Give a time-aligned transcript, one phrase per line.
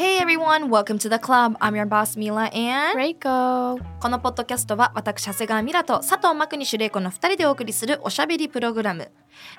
[0.00, 1.58] Hey everyone, welcome to the club.
[1.60, 9.10] I'm your boss Mila and レイコこのポッドキャストは私長谷川ミラと佐藤真国主玲子の2人でお送りするおしゃべりプログラム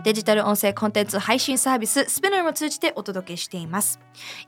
[0.04, 4.00] デジタル音声コンテンツ配信サービススピナーを通じてお届けしています。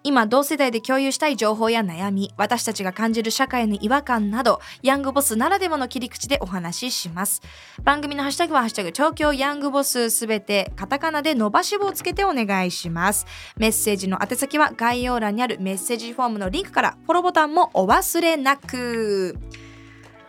[0.04, 7.42] 今同世代で共有したい情報や悩み私たちが感じる社会の違和感などヤングボスならではの切り口でお話しします。
[7.84, 13.26] 番組のハッシュタグはハッシュタグ調教ヤングボスすべてカタカナで伸ばし棒をつけてお願いします。
[13.58, 19.38] メッセージの宛先は概要欄にあるメッセージフォームのリンクからフォローボタンもお忘れなく。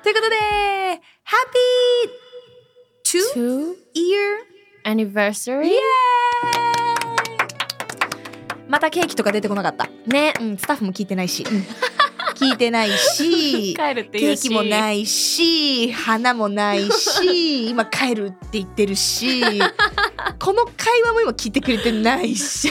[0.02, 0.36] ということで
[1.24, 1.64] Happy
[3.04, 3.83] two Two year anniversary イ
[5.02, 5.70] エーイ
[8.68, 9.88] またケーキとか出てこなかった。
[10.06, 10.34] ね。
[10.40, 11.44] うんスタッフも聞いてないし。
[12.34, 13.74] 聞いてないし。
[13.78, 19.42] 帰るってケーキもないいし花もないし 今帰るって言ってるし
[20.38, 22.70] この会話も今聞いてくれてないし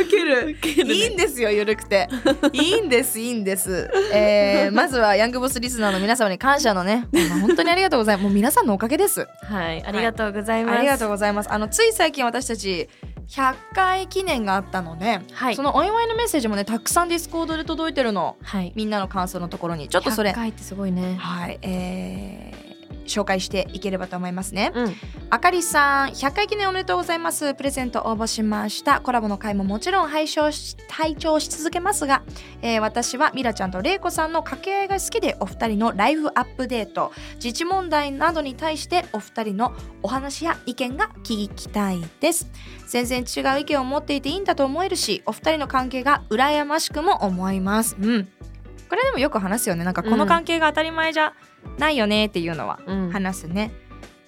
[0.00, 0.56] ウケる。
[0.94, 2.08] いいんですよゆるくて。
[2.52, 7.06] いいんですいいんです、えー、 まずはヤングボスリスナーの皆様に感謝のね。
[7.40, 8.24] 本当にありがとうございます。
[8.24, 9.26] もう皆さんのおかげです。
[9.44, 11.52] はいありがとうございます、ありがとうございます。
[11.52, 12.88] あのつい最近私たち
[13.28, 15.56] 100回記念があったので、はい。
[15.56, 18.36] そのお祝いのメッセージもねたくさんディスコードで届いてるの。
[18.42, 18.72] はい。
[18.74, 19.88] みんなの感想のところに。
[19.88, 20.30] ちょっとそれ。
[20.30, 21.16] 100回ってすごいね。
[21.18, 22.69] はいえー
[23.10, 24.72] 紹介していければと思いますね。
[24.74, 24.94] うん。
[25.30, 27.54] あかりさん100回記念おめでとうございます。
[27.54, 29.00] プレゼント応募しました。
[29.00, 32.22] コラボの回ももちろん拝聴し拝聴し続けますが、
[32.62, 39.72] えー私はミラちゃんとレイコさんの掛け合いが好きでお二人のライフアップデート自治問題などに対してお二人の
[40.02, 42.50] お話や意見が聞きたいです。
[42.86, 47.96] 全然違う意見を持っていていいんだと思えるしお二人の関係が羨ましくも思います。
[48.00, 48.28] うん
[48.90, 49.84] これでもよく話すよね。
[49.84, 51.32] なんかこの関係が当たり前じゃ
[51.78, 53.10] ないよねっていうのはうん。
[53.10, 53.72] 話すね、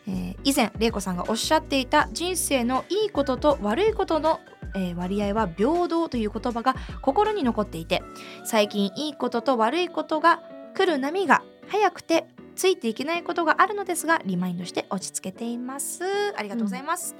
[0.06, 4.41] えー以前玲子さんがおっしゃっていた人生のいいことと悪いことの、
[4.75, 8.03] えー割合は平等という言葉が心に残っていて
[8.45, 10.41] 最近いいことと悪いことが
[10.75, 16.05] 来る波が早くてついていけないことがあるのですがリマインドして落ち着けています。
[16.37, 17.15] ありがとうございます、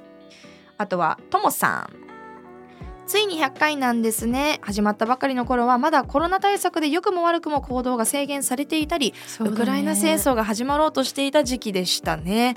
[0.77, 2.02] あとはともさん
[3.05, 4.59] ついに100回なんですね。
[4.61, 9.49] 始まったばかりの頃はまだコロナ対策で良くも悪くも行動が制限されていたりね。
[9.49, 12.55] ウクライナ戦争が始まろうとしていた時期でしたね。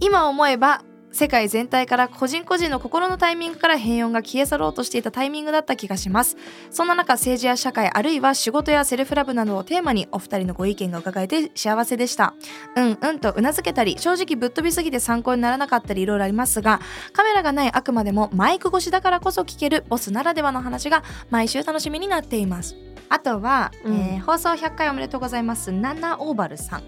[0.00, 0.82] 今思えば
[1.14, 6.36] 世界全体から個人個人の心のタイミングから平穏が消え去ろうとしていたタイミングだった気がします。
[6.70, 12.34] そんな中政治や社会あるいは仕事やセルフラブなどをテーマにお二人のご意見が伺えて幸せでした。
[12.74, 16.80] うんうんとうなずけたり正直ぶっ飛びすぎて参考にならなかったりいろいろありますが
[17.12, 22.74] カメラがないあくまでもマイク越しだからこそ聞けるボスならではの話が毎週楽しみになっています。
[23.08, 23.94] あとは、うん。
[23.94, 25.70] えー放送100回おめでとうございます。
[25.70, 26.82] ナナオーバルさん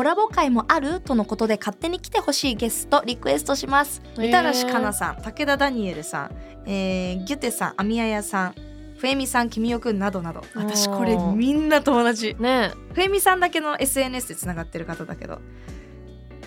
[0.00, 4.00] コラボ会もあるとのことで勝手に来てほしいゲストリクエストします。
[4.16, 6.30] みたらしかなさん武田ダニエルさん、
[6.64, 8.54] えーギュテさんアミヤヤさん
[8.96, 10.42] ふえみさんきみよくんなどなど。
[10.54, 12.34] 私これみんな友達。
[12.40, 15.38] ねふえみさんだけの SNS でつながってる方だけど。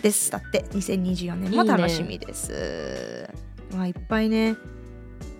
[0.01, 0.31] です。
[0.31, 3.29] だって2024年も楽しみです。
[3.75, 4.55] わいっぱいね。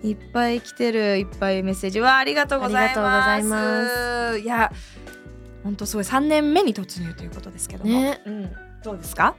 [0.04, 1.18] いっぱい来てる。
[1.18, 1.98] いっぱいメッセージ。
[1.98, 3.00] わありがとうございます。
[3.00, 4.38] ありがとうございます。
[4.38, 4.72] いや
[5.64, 8.20] 本当すごい3年目に突入ということですけども、ね。
[8.26, 8.52] うん、
[8.84, 9.34] どうですか？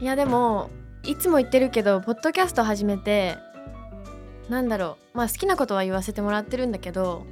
[0.00, 0.70] いやでも
[1.02, 3.36] いつも言ってるけどポッドキャスト始めて
[4.48, 5.18] なんだろう。
[5.18, 7.26] まあ好きなことは言わせてもらってるんだけど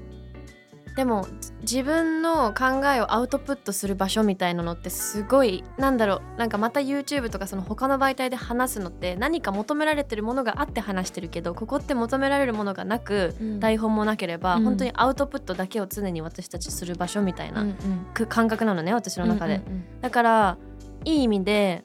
[0.96, 1.26] でも
[1.62, 14.64] 自分の考えをアウトプットする場所みたいなのってすごいなんだろうなんかまた YouTube とかその他の媒体で話すのって何か求められてるものがあって話してるけどここって求められるものがなく台本もなければ、うん。
[14.64, 17.74] 本当にアウトプットだけを常に私たちする場所みたいな、うん
[18.14, 20.00] く感覚なのね私の中で、うんうん。
[20.00, 20.58] だから
[21.04, 21.84] いい意味で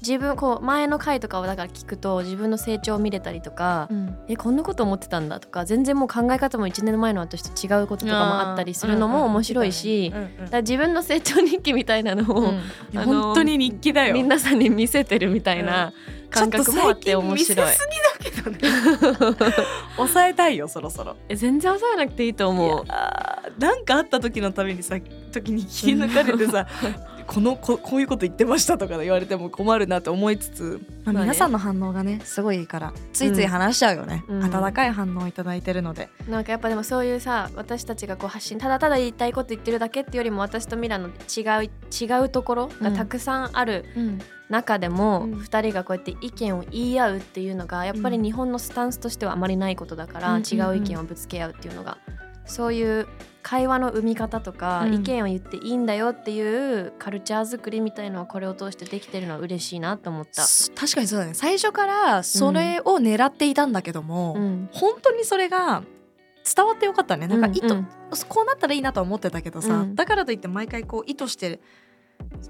[0.00, 4.16] 自分こう前の回とかをだから聞くと自分の成長を見れたりとか、うん。
[4.28, 10.12] えこんなこと思ってたんだとか全然もう考え方も1年前の私と違うこととかもあったりするのも面白いし、
[10.52, 13.04] 自分の成長日記みたいなのを、うん。
[13.04, 14.14] 本当に日記だよ。
[14.14, 15.92] 皆さんに見せてるみたいな
[16.30, 17.66] 感覚もあって面白い。
[19.96, 21.16] 抑えたいよそろそろ。
[21.28, 22.84] え全然抑えなくていいと思う。
[23.58, 24.96] なんかあった時のためにさ
[25.32, 26.66] 時に切り抜かれてさ
[27.32, 34.44] このここういうこと言ってましたとか言われても困るなと思いつつ、まあ皆さんの反応がねすごいいいからついつい話しちゃうよね、うん。
[34.44, 41.10] 温かい反応をいただいてるので、なんかやっぱでもそういうさ私たちがこう発信ただただ言いたいこと言ってるだけっていうよりも私とミラの違
[41.64, 43.84] う違うところがたくさんある
[44.48, 45.34] 中でも、うん。
[45.34, 50.42] 2人がこうやって意見を言い合うっていうのがやっぱり日本のスタンスとしてはあまりないことだから、うん。
[50.42, 51.98] 違う意見をぶつけ合うっていうのが
[52.44, 53.06] そういう
[53.42, 54.94] 会話の生み方とか、うん。
[54.94, 60.42] 意見を言っていいんだよっていうカルチャー作りみたいのはこれを通してできてるのは嬉しいなと思った。
[60.42, 61.34] す確かにそうだね。
[61.34, 65.82] 最初からそれを狙っていたんだけども、うん本当にそれが
[66.54, 67.26] 伝わってよかったね。
[67.26, 67.72] なんか意図、うん。
[67.72, 67.88] うん
[68.28, 69.94] こうなったらいいなとは思ってたけどさ、うん。
[69.94, 71.60] だからといって毎回こう意図して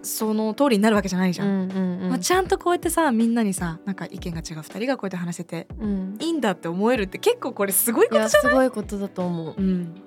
[0.02, 1.48] その通りになるわけじゃないじゃん。
[1.48, 2.08] うんうんうん。
[2.10, 6.16] まあ、ちゃんとこうやってさみんなにさなんか意見が違う2人がこうやって話せてうん。
[6.19, 9.54] いいんだって思えるって結構これすごいことじゃすごいことだと思う。
[9.56, 10.02] うん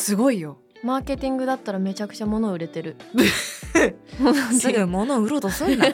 [0.00, 0.56] すごいよ。
[0.82, 2.96] マーケティングだったらめちゃくちゃ物売れてる。
[4.58, 5.84] すぐ物を売ろうとすんな。
[5.84, 5.92] す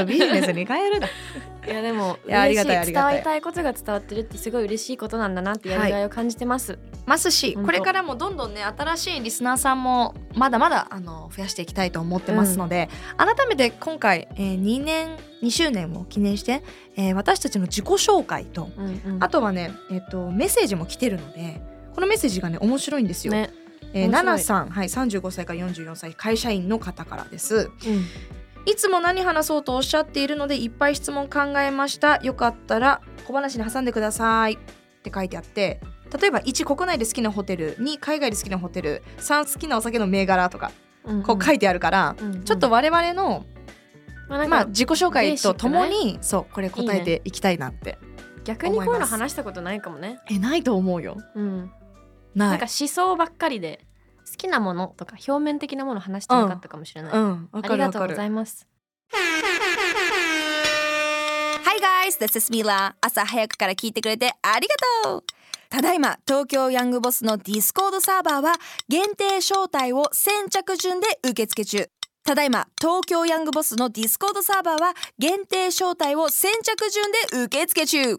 [0.00, 1.08] ぐビジネスに変えるな。
[1.66, 3.12] いやでもいやあり嬉しいがたいありがたい。
[3.12, 6.78] 伝わりたいことが伝わってるってすごい嬉しいことなんだなってやりがいを感じてます。
[7.06, 16.62] ますしほんとこれからもどんどんね新しいリスナーさんもまだまだあの増やしていきたいと思ってますので、改めて今回、えー2年2周年を記念して、
[16.96, 19.24] えー私たちの自己紹介とうんうん。
[19.24, 21.60] あとはね、えっとメッセージも来てるので
[21.98, 23.32] このメッセージがね面白いんですよ。
[23.32, 23.50] ね、
[23.92, 27.72] えー、ナナさん、はい、35歳から44歳会社員の方からです。
[27.86, 28.70] うん。
[28.70, 32.18] いつも何話そうとおっしゃっているのでいっぱい質問考えました。
[32.18, 34.52] よかったら小話に挟んでください。
[34.52, 34.56] っ
[35.02, 35.80] て書いてあって
[36.20, 40.70] 例えば1国内で好きなホテル2海外で好きなホテル3好きなお酒の銘柄とか
[41.02, 42.44] うんこう書いてあるから、うんうん。
[42.44, 43.44] ちょっと我々の、
[44.28, 47.98] まあまあ、自己紹介とともに、そうこれ答えていきたいなって
[48.44, 50.20] 逆にこういうの話したことないかもね。
[50.30, 51.18] えないと思うよ。
[51.34, 51.70] うん、
[52.34, 53.84] ないなんか思想ばっかりで
[54.30, 57.12] 好きなものとか表面的なもの話してなかったかもしれない。
[57.12, 58.66] うんわありがとうございます。
[61.64, 62.94] Hi guys, this is Mila.
[63.00, 65.24] 朝早くから聞いてくれてありがとう
[65.70, 68.54] ただいま東京ヤングボスのディスコードサーバーは
[68.88, 71.90] 限定招待を先着順で受付中
[72.24, 78.18] ただいま東京ヤングボスのディスコードサーバーは限定招待を先着順で受付中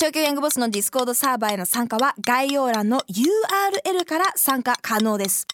[0.00, 5.46] 東京ヤングボスのディスコードサーバーへの参加は概要欄の URL から参加可能です。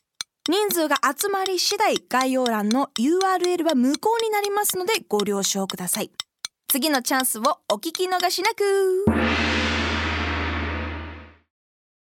[0.48, 6.12] 人数が集まり次第概要欄の URL は無効になりますのでご了承ください。
[6.68, 9.04] 次のチャンスをお聞き逃しなく。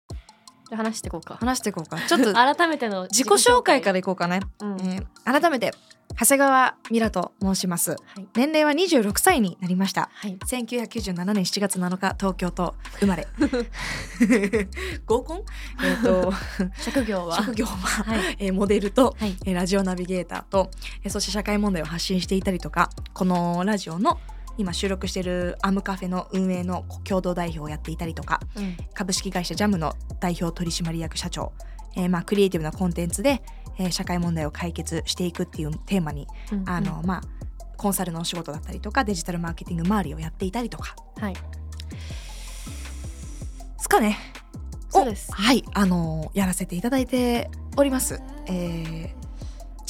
[0.08, 1.34] じゃあ話していこうか。
[1.34, 1.98] 話していこうか。
[1.98, 4.80] ちょっと 改めての自己紹介からいこうかね、うん。
[4.82, 5.74] えー改めて
[6.20, 7.92] 長谷川ミラと申します。
[7.92, 8.26] はい。
[8.34, 10.10] 年齢は26歳になりました。
[10.12, 10.36] はい。
[10.36, 13.26] 1997年7月7日東京都生まれ。
[15.06, 15.42] 合コン？
[15.82, 16.30] えっ、と
[16.78, 17.36] 職業は？
[17.38, 18.36] 職業は、はい。
[18.38, 19.34] えーモデルと、はい。
[19.46, 20.70] えーラジオナビゲーターと、
[21.02, 24.20] えーそして社会問題を発信していたりとかこのラジオの
[24.58, 28.76] 今収録しているアムカフェの運営の共同代表をやっていたりとかうん。
[28.92, 31.52] 株式会社ジャムの代表取締役社長、
[31.96, 33.42] えーまあ、クリエイティブなコンテンツで、
[33.80, 37.20] えー社会問題を解決していくっていうテーマに、うんあのまあ、
[37.76, 40.94] コンサルのお仕事だったりとかデジタルマーケティング周りをやっていたりとか。
[41.18, 41.34] はい。
[41.34, 41.40] で
[43.78, 44.18] すかね。
[44.90, 45.30] そうです。
[45.30, 45.64] をはい。
[45.72, 49.20] あのやらせていただいております、えー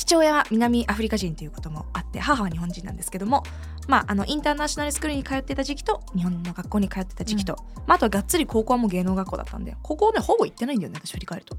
[0.01, 3.45] 父親は南アフリカ人ということもあって母は日本人なんですけども、
[3.87, 7.57] まあ、あのインターナショナルスクールに通っていた時期と日本の学校に通ってた時期と、
[7.87, 11.57] まあ、あとはがっつり高校はもう芸能学校だったんで高校ねほぼ行ってないんだよね私振り返ると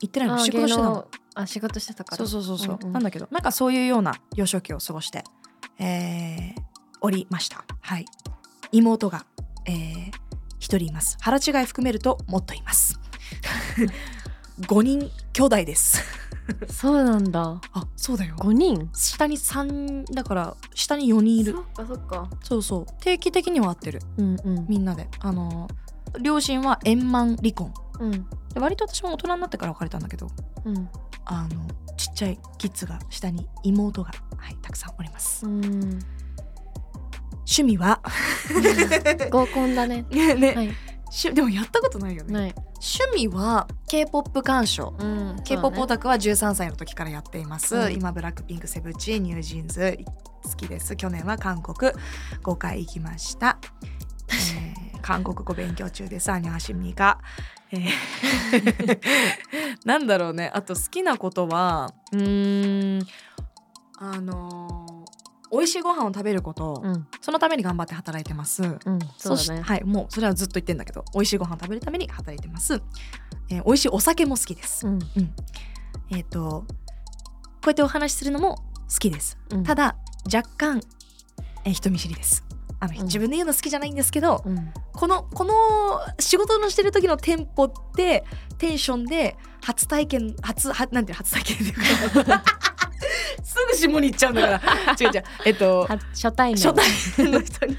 [0.00, 0.34] 行ってないの？
[0.36, 1.08] あ仕事してたの？
[1.34, 2.16] あ仕事してたから。
[2.16, 2.92] そうそうそうそう、んん。
[2.92, 5.24] なんだけどなんかそういうような幼少期を過ごして、
[5.78, 6.68] えー
[7.00, 7.64] おりました。
[7.80, 8.04] はい。
[8.72, 9.24] 妹が、
[9.66, 10.10] えー、
[10.58, 11.16] 一人います。
[11.20, 12.98] 腹違い含めるともっといます。
[14.62, 16.02] 5人兄弟です。
[16.68, 17.60] そうなんだ。
[17.72, 18.34] あそうだよ。
[18.40, 18.90] 五人？
[18.92, 21.52] 下に3だから下に4人いる。
[21.52, 22.30] そっかそっか。
[22.42, 22.86] そうそう。
[23.00, 24.00] 定期的には会ってる。
[24.16, 24.66] うんうん。
[24.68, 25.08] みんなで。
[25.20, 25.68] あの
[26.20, 28.12] 両親は円満離婚うん。
[28.54, 30.28] で割と私も大人になってから別れたんだけど
[30.64, 30.88] うん。
[31.24, 35.46] あのちっちゃいキッズが下に妹が、はい、たくさんおります。
[35.46, 35.98] うん。
[37.48, 38.00] 趣味は？
[39.30, 40.04] 合コンだ ね。
[40.10, 40.74] ね、はい。
[41.10, 42.32] しでもやったことないよね。
[42.32, 42.54] ない。
[42.80, 44.94] 趣味は K-POP 鑑賞。
[44.98, 45.42] うん。
[45.44, 47.94] K-POP オだタクは13歳の時からやっています、うん。
[47.94, 49.98] 今ブラックピンクセブチニュージーンズ
[50.44, 50.94] 好きです。
[50.96, 51.92] 去年は韓国
[52.42, 53.58] 5回行きました、
[54.30, 54.67] えー
[55.02, 57.18] 韓国語勉強中ですアニョハシミが、
[57.70, 58.98] えー。
[59.84, 60.50] なんだろうね。
[60.54, 63.06] あと好きなことはうーん
[63.98, 64.88] あのー
[65.50, 67.06] 美味しいご飯を食べること、うん。
[67.22, 68.78] そのために頑張って働いてます、うん。
[69.16, 69.62] そうだね。
[69.62, 72.82] しはいもうそれはずっと言ってんだけど美味しいご飯食べるために働いてます、
[73.48, 74.98] えー美味しいお酒も好きです、うん。
[76.10, 78.62] えっ、とうやってお話しするのも好
[78.98, 79.64] きです、うん。
[79.64, 79.96] ただ
[80.32, 80.82] 若干
[81.64, 82.44] えー人見知りです
[82.80, 83.04] あの、うん。
[83.04, 84.72] 自分で言うの好きじゃないんですけどうん。
[84.92, 88.24] このこの仕事のしてる時のテンポって
[88.58, 92.44] テンションで初体験初はなんていうの初体験っていうか。
[93.42, 94.92] すぐ下に行っちゃうんだから。
[95.00, 95.24] 違う違う。
[95.46, 96.62] えっとは初対面。
[96.62, 97.76] 初対面の人に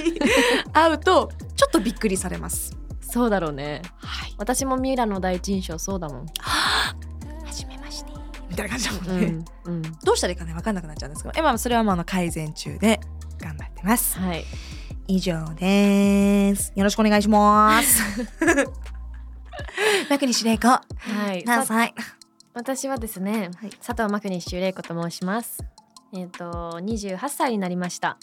[0.74, 2.76] 会うとちょっとびっくりされます。
[3.02, 3.82] そうだろうね。
[3.98, 4.36] はい。
[4.38, 6.26] 私もミラの第一印象そうだもん、
[7.46, 8.12] 初めまして。
[8.48, 11.34] みたいな感じだもうんね、んうん、どうしたらいいかね分かんなくなっちゃうんですけど。
[11.36, 13.00] えまあそれはまああの改善中で
[13.40, 14.18] 頑張ってます。
[14.20, 14.46] はい
[15.10, 16.72] 以上です。
[16.76, 18.00] よろしくお願いします。
[20.08, 20.84] 楽にしれいこは
[21.34, 21.44] い。
[21.46, 21.96] 何歳？
[22.54, 23.72] 私はですね、はい。
[23.84, 25.66] 佐藤真国修玲子と申します。
[26.14, 28.20] えっ、と28歳になりました。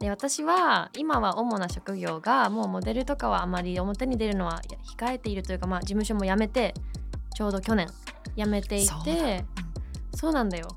[0.00, 4.62] で私は今は主な職業がもうモデルとかはあまり表に出るのは
[4.98, 6.72] 控えているというかまあ事務所も辞めて
[7.34, 7.88] ちょうど去年
[8.36, 9.02] 辞めていそう
[10.14, 10.68] そうなんだよ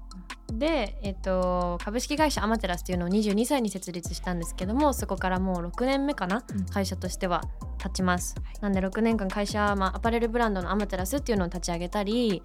[0.54, 6.66] で、えっと株式会社アマテラスっていうのを22歳に設立したんですけどもそこからもう6年目かな、うん。
[6.66, 7.44] 会社としては
[7.78, 12.44] 経ちます、なんで6年間会社、まあ、アパレルブランドのアマテラスっていうのを立ち上げたり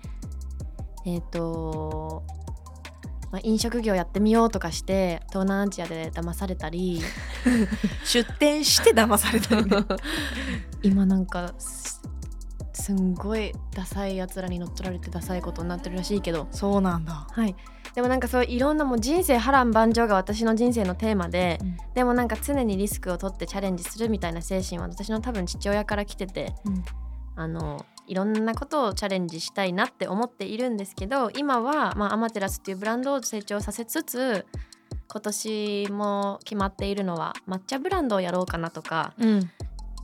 [1.07, 2.23] えっ、と、
[3.31, 7.01] まあ、飲食業やってみようとかして東南アジアで騙されたり
[8.05, 9.85] 出店して騙されたりね。
[10.83, 12.01] 今なんかす
[12.73, 16.49] すんごいダサいやつらに乗っ取られてダサいことになってるらしいけど。
[16.51, 17.27] そうなんだ。
[17.31, 17.55] はい
[17.95, 21.77] でもなんかそういろんなもう人生波乱万丈が私の人生のテーマで、うん。
[21.95, 26.85] でもなんか常にリスクを取ってチャレンジするみたいな精神は私の多分父親から来てて、うん。
[27.37, 34.45] あのいろんなことをチャレンジしたいなって思っているんですけど今は、まあ、アマテラスっていうブランドを成長させつつ
[35.09, 39.51] 今年も決まっているのは抹茶ブランドをやろうかなとか、うん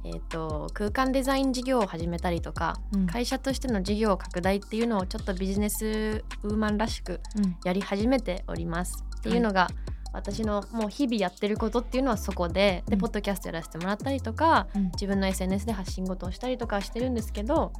[0.07, 3.07] えー、と空間デザイン事業を始めたりとか、うん。
[3.07, 7.57] 会社としての事業拡大っていうのをちょっとビジネスウーマンらしくうん。
[7.65, 9.05] やり始めております。
[9.19, 9.69] っていうのが、
[10.13, 12.99] 私のもう日々やってることっていうのはそこでで、うん。
[13.01, 14.85] ポッドキャストやらせてもらったりとか、うん。
[14.93, 17.73] 自分の SNS で発信事をしたりとかしてるんですけど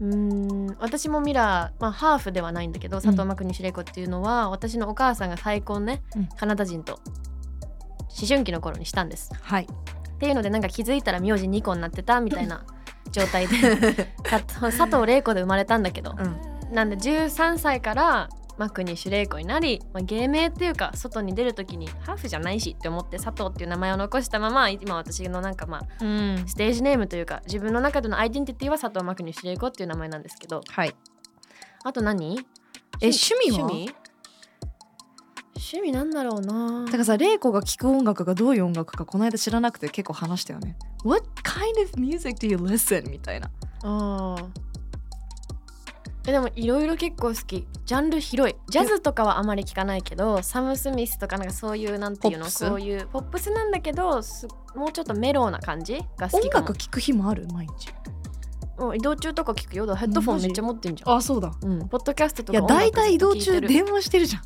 [0.00, 6.28] うーん私もミラー、まあ、ハーフではないんだけど佐藤真国シレ子っていうのは、私のお母さんが再婚ね、うん。
[6.28, 7.00] カナダ人と
[8.18, 9.30] 思春期の頃にしたんです。
[9.42, 9.66] はい
[10.22, 12.64] っていうのでなんか気づいたら名字2個になってたみたいな
[13.10, 13.56] 状態で。
[14.24, 16.22] さ佐藤玲子で生まれたんだけど、う
[16.70, 16.72] ん。
[16.72, 26.44] なんで13歳からマクにシュレイコになり、まあ、芸名っていうか外に出る時にハーフじゃないしって思って佐藤っていう名前を残したまま今私のなんかまあうん。
[26.46, 30.60] ステージネームというか自分の中でのアイデンティティは佐藤マクにシュレイコっていう名前なんですけど。
[30.68, 30.94] はい。
[31.82, 32.38] あと何？
[33.00, 33.66] え趣味は？
[33.66, 34.01] 趣味？
[35.62, 36.84] 趣味なんだろうな。
[36.86, 40.76] だからさ玲子が聴く音楽がどういう音楽かこの間知らなくて結構話したよね。
[41.04, 43.08] What kind of music do you listen?
[43.08, 43.48] みたいな。
[43.84, 44.46] あー。
[46.26, 47.66] えでもいろいろ結構好き。
[47.84, 48.56] ジャンル広い。
[48.68, 56.66] ジャズとかはあまり聞かないけどサム・スミスとかなんかそういうなんていうのそういうポップスなんだけどすもうちょっとメローな感じが好音きかも。
[56.68, 57.46] 楽聴く日もある？
[57.52, 57.92] 毎日？
[58.96, 59.94] 移動中とか聞くよ。
[59.94, 61.16] ヘッドフォンめっちゃ持ってんじゃん。
[61.16, 61.52] あそうだ。
[61.62, 64.42] うん、ポッドキャストといやか音楽大体移動中電話してるじゃん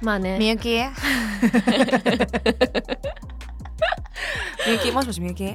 [0.00, 0.38] まあね。
[0.38, 0.68] みゆき
[4.66, 5.54] みゆきもしもしみゆき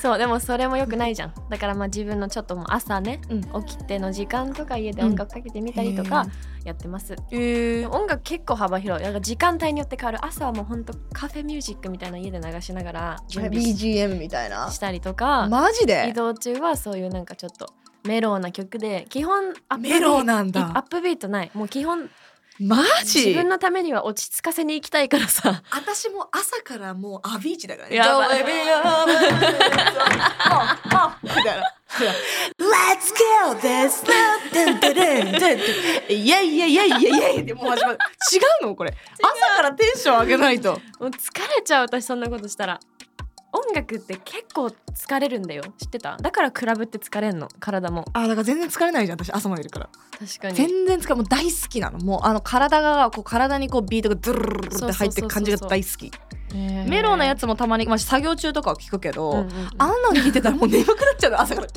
[0.00, 1.34] そうでもそれもよくないじゃん。
[1.50, 3.64] だからまあ自分のちょっともう朝ね、うん。
[3.64, 6.26] 起きての時間とか家で音楽かけてみたりとか
[6.64, 9.04] やってます、えでも音楽結構幅広い。
[9.04, 10.24] だから時間帯によって変わる。
[10.24, 14.70] 朝はもうほんとカフェミュージックみたいなの家で流しながら準備し BGM みたいな。
[14.70, 16.12] したりとか、移マジで？
[16.14, 17.70] 動中はそういうなんかちょっと
[18.04, 22.10] メローな曲で基本アップビーメローなんだアップビートないもう基本
[22.62, 23.26] マジ？
[23.26, 27.96] 自分のためには落ち着かせに行きたいからさ私も朝からもうアビーチだからね。
[27.96, 28.10] みた
[31.40, 31.64] いな。
[32.58, 37.98] Let's go this ドゥンドゥルンドゥンドゥンいやいやいやいやいやいやってもう始まる。
[38.30, 38.94] 違うのこれ。
[39.22, 40.72] 朝からテンション上げないと。
[40.72, 42.78] もう疲れちゃう私そんなことしたら
[43.52, 45.64] 音楽って結構疲れるんだよ。
[45.78, 46.16] 知ってた？
[46.16, 47.48] だからクラブって疲れんの？
[47.58, 48.04] 体も。
[48.12, 49.32] あだから全然疲れないじゃん私。
[49.32, 49.88] 朝までいるから。
[50.18, 50.54] 確かに。
[50.54, 51.98] 全然疲れもう大好きなの。
[51.98, 56.12] もうあの体がこう体にこうビートがドゥルルルルって入ってく感じが大好き。
[56.52, 59.68] メローなやつつもたまにまあ作業中とかは聞くけど、うんうんうん。
[59.78, 61.66] あんなの聞いてたらもう眠くなっちゃうの朝から。
[61.66, 61.70] っ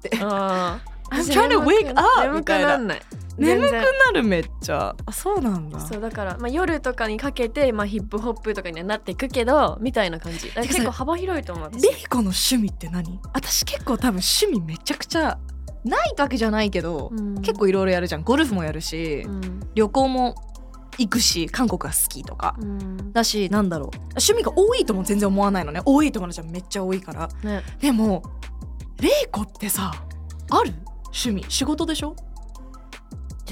[0.00, 0.18] て。
[0.20, 3.02] あー I'm trying to wake up 眠くなんない
[3.40, 3.80] 眠くな
[4.12, 4.94] るめっちゃ。
[5.06, 5.80] あそうなんだ。
[5.80, 10.50] そうだから、まあ、夜とかにかけて、まあ、ヒップホップとかにはなっていくけどみたいな感じ。
[10.50, 11.82] 結構幅広いと思う私。
[11.82, 13.18] レイコの趣味って何？
[13.32, 15.38] 私結構多分趣味めちゃくちゃ
[15.84, 17.40] ないわけじゃないけど、うん。
[17.40, 18.22] 結構いろいろやるじゃん。
[18.22, 19.60] ゴルフもやるし、うん。
[19.74, 20.34] 旅行も
[20.98, 23.12] 行くし韓国が好きとか、うん。
[23.12, 23.88] だしなんだろう。
[24.10, 25.80] 趣味が多いとも全然思わないのね。
[25.86, 27.28] 多い友達はめっちゃ多いから。
[27.42, 27.62] ね。
[27.80, 28.22] でも
[29.00, 29.92] レイコってさ
[30.50, 30.74] ある？
[31.04, 31.44] 趣味。
[31.48, 32.14] 仕事でしょ？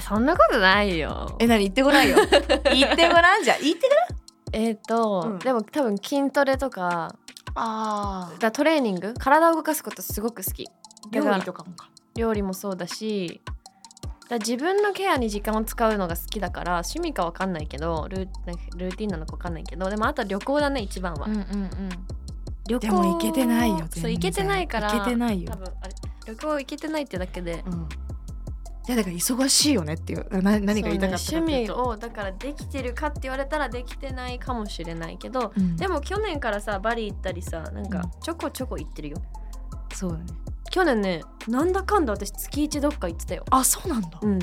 [0.03, 1.37] そんなことないよ。
[1.39, 2.17] え何言ってごらんよ。
[2.75, 4.65] 言ってごらんじゃ言ってごらん。
[4.65, 5.39] えっ、と、うん。
[5.39, 7.15] でも多分筋トレとか
[7.55, 9.15] あだトレーニング？
[9.19, 10.67] 体を動かすことすごく好き。
[11.11, 11.89] だからとかもか。
[12.15, 13.41] 料理もそうだし
[14.29, 21.71] だ自分のケアに時間を使うのが好きだから趣味かわかんないけどルーなんかルーティンなのかわかんないけどでもあとは旅行だね一番は、うんうんうん。
[22.69, 24.03] 旅行でも行けてないよ全然。
[24.03, 25.51] そう行けてないから行けてないよ。
[25.51, 25.95] 多分あれ
[26.27, 27.73] 旅行行けてないってだけでうん。
[27.73, 27.87] い
[28.91, 35.77] やだから忙しいよねっていうな何が言いたかったかねっていうと、趣味をだからできてるかって言われたらできてないかもしれないけど、うん。
[35.77, 38.11] でも去年からさバリ行ったりさなんかうん。
[38.23, 39.23] ちょこちょこ行ってるよ
[39.95, 40.25] そうだね。
[40.71, 43.45] 去年ねなんだかんだ私月一どっか行ってたよ。
[43.51, 44.39] あそうなんだ、うん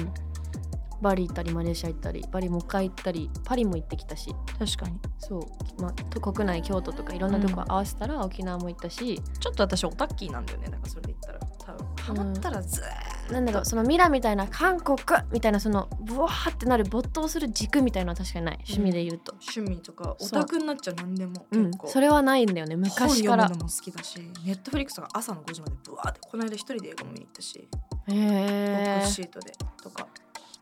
[1.01, 4.33] バリ行ったりマレーシア行ったりバリもう一回行ったりパリも行ってきたし。
[4.57, 4.99] 確かに。
[5.19, 10.65] そう、まあ、と国内京都とかいろんなとこ合わせたら沖縄も行ったし、ちょっと私オタッキーなんだよね。
[10.65, 11.39] だからそれで言ったら。
[11.65, 12.87] 多分ハマったらずーっ
[13.27, 13.33] と。
[13.33, 14.99] なんだろうそのミラみたいな韓国
[15.31, 18.55] みたいなそのブワーってなる没頭する軸みたいなのは確かにない。
[18.57, 21.47] 趣味で言うと、趣味とかオタクになっちゃう何でも。
[21.51, 21.57] う。
[21.57, 23.47] ん結構、それはないんだよね昔から。
[23.47, 30.07] 本読むのも好きだしネットフリックスとか朝の5時までブワーってこの間一人で映画も見に行ったし、へボッえクスシートでとか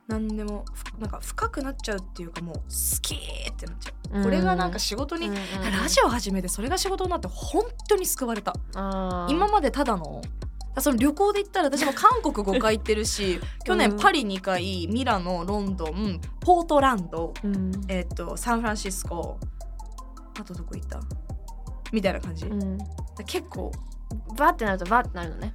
[0.07, 2.61] 何でもふなんか深くなっちゃうっていうかもう好
[3.01, 8.53] きってなっちゃう、これがなんか仕事に、ラジオ始めてそれが仕事になって本当に救われた。
[8.75, 10.21] オ今までただの
[10.79, 17.71] その旅行で行ったら私も韓国5回行ってるし 去年パリ2回ミラノロンドンポートランドうん。
[17.87, 19.37] えっとサンフランシスコ
[20.39, 20.99] あとどこ行った？
[21.91, 22.77] みたいな感じ、うん。
[23.27, 23.71] 結構
[24.35, 25.53] バーってなるとバーってなるのね。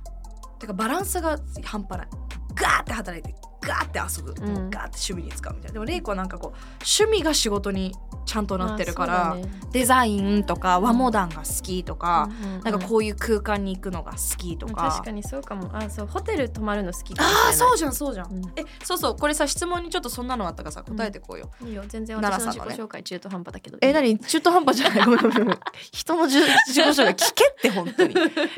[0.61, 2.09] てかバランスが半端ない。
[2.55, 3.35] ガーって働いて
[3.69, 4.71] ガーって遊ぶ、うん。
[4.71, 5.73] ガーって趣味に使うみたいな。
[5.75, 7.95] でもレイコはなんかこう趣味が仕事に
[8.25, 9.43] ちゃんとなってるから、ね。
[9.73, 12.61] デザインとか和モダンが好きとか、うんうんうん。
[12.63, 15.71] なんかこういう空間に行くのが好きとか、確かにそうかも。
[15.77, 18.43] あそうホテル泊まるの好きかもああそうじゃんそうじゃん、うん。
[18.57, 22.71] えそうそうこれさ質問にちょっとそんなのあったからさ答えてこうよ、いいよ全然私の奈良さんのね。
[22.71, 23.79] 自己紹介中途半端だけど。
[23.81, 24.19] え何？
[24.19, 25.05] 中途半端じゃない。
[25.05, 25.59] ごめんごめん
[25.93, 28.15] 人の自自己紹介聞けって本当に。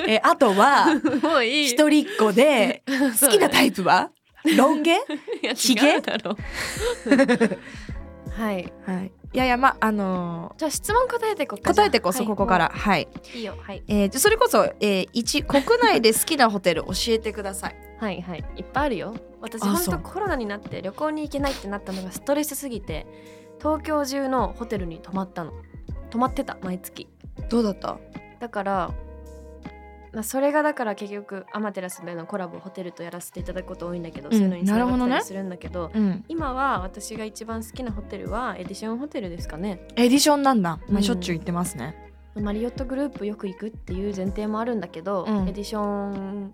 [0.06, 0.86] えあとは
[1.22, 1.68] もういい。
[1.68, 2.82] 一人っ子で
[3.20, 4.10] 好きなタイプは？
[4.56, 4.96] ロン毛？
[5.54, 6.36] ひげだろ。
[8.30, 8.72] はい。
[8.86, 9.12] はい。
[9.32, 12.70] いやいやまああのじゃあ質問答えてこ答えてこそ、はいここから。
[12.74, 13.38] はい、い。
[13.40, 13.56] いよ。
[13.60, 13.82] はい。
[13.86, 17.76] えー、じゃあそれこそ、えー、一国内で好きなホテル教えてください。
[17.98, 18.44] はいはい。
[18.56, 19.14] いっぱいあるよ。
[19.40, 19.74] 私あそう。
[19.96, 23.06] ほんとコロナになって旅行に行けないってなったのがストレスすぎて
[23.58, 25.52] 東京中のホテルに泊まったの。
[26.10, 27.08] 泊まってた毎月。
[27.48, 27.98] どうだった？
[28.40, 28.90] だから
[30.12, 35.02] まあそれがだから結局アマテラスでのコラボホテルとやらせていただくこと多いんだけど、うんそういうのになるほどね。
[35.04, 36.24] 繋がったりするんだけどうん。
[36.28, 39.86] 今は私が一番好きなホテルはエディションホテルですかね。
[39.96, 41.94] エディションなんだ、まあ、うんしょっちゅう行ってますね、
[42.34, 45.48] マリオットグループよく行くっていう前提もあるんだけど、うん。
[45.48, 46.52] エディション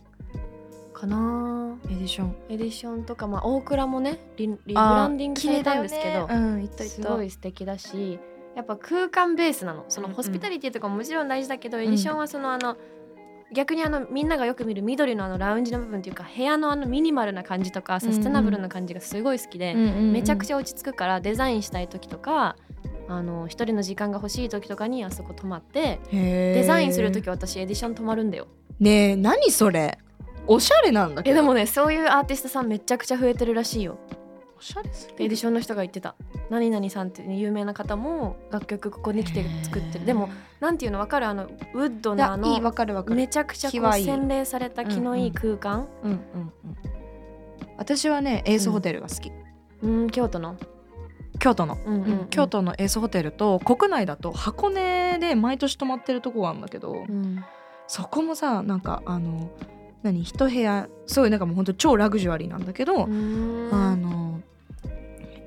[0.92, 1.76] かな。
[1.86, 2.36] エディション。
[2.48, 7.02] エディションとか、まあ、オークラもねリリブランディングされたんですけど、うん行った行った。
[7.02, 8.18] すごい素敵だし
[8.54, 9.84] やっぱ空間ベースなの。
[9.88, 10.16] そのうんうん。
[10.16, 12.76] ホスピタリティとかももちろん大事だけど、エディションはそのあの
[13.54, 22.56] 逆にあのみんながよく見る緑のあのラウンジの部分っていうか部屋のあのミニマルな感じとかサステナブルな感じがすごい好きで、めちゃくちゃ落ち着くからデザインしたい時とか
[23.08, 28.48] あの一人の時間が欲しい時とかにあそこ泊まってデデザインする時私エディション泊まるんだよ。
[28.80, 29.98] ねえ何それ？
[30.48, 31.32] おしゃれなんだけど。
[31.32, 33.98] えでもねそういうアーティストさんめちゃくちゃ増えてるらしいよ
[34.58, 36.14] おしゃれすエディションの人が言ってた。
[36.48, 40.06] 何々さんっていう有名な方も楽曲ここに来て作ってる。
[40.06, 41.26] でもなんていうの分かる？
[41.26, 43.16] あのウッドいのあのやいいわかるわかる。
[43.16, 45.86] めちゃくちゃ洗練された気のいい空間。
[46.02, 46.52] うんうんうん
[47.78, 49.30] 私はねエースホテルが好き、
[49.82, 50.10] うん。
[50.10, 50.56] 京都の？
[51.38, 52.26] 京都の、うんうんうん。
[52.28, 57.44] 京都のエースホテルと国内だと箱根で毎年泊まってるとこがあるんだけど、うん。
[57.86, 59.50] そこもさなんかあの
[60.02, 60.24] 何？
[60.24, 60.88] 一部屋。
[61.06, 63.68] すごいなんかもうほんと超ラグジュアリーなんだけど、うん。
[63.70, 63.85] あの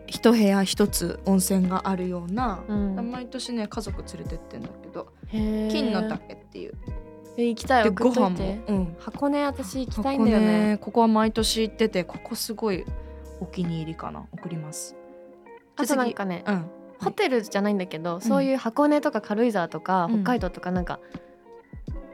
[0.09, 3.11] 一部屋一つ温泉があるような、うん。
[3.11, 6.73] 毎年ね家族連れてってんだけど金の竹っていう。
[7.37, 7.83] え行きたい。
[7.83, 8.57] で送ご飯も。
[8.67, 10.77] うん、箱根私行きたいんだよね。
[10.81, 12.85] ここは毎年行っててここすごい
[13.39, 14.25] お気に入りかな。
[14.33, 14.95] 送ります。
[15.77, 16.65] あとなんかねうん。
[16.99, 20.23] ホテルじゃないんだけど、そういう箱根とか軽井沢とか、うん。
[20.23, 21.28] 北海道とかなんかうん